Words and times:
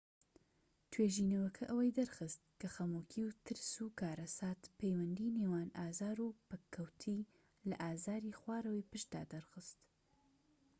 توێژینەوەکە 0.91 1.63
ئەوەی 1.69 1.95
دەرخست 1.99 2.41
کە 2.59 2.67
خەمۆکی 2.75 3.25
و 3.25 3.35
ترس 3.45 3.71
و 3.83 3.93
کارەسات 3.99 4.61
پەیوەندی 4.77 5.33
نێوان 5.37 5.67
ئازار 5.79 6.17
و 6.21 6.37
پەککەووتی 6.49 7.19
لە 7.69 7.75
ئازاری 7.83 8.37
خوارەوەی 8.39 8.87
پشتدا 8.91 9.23
دەرخست 9.33 9.77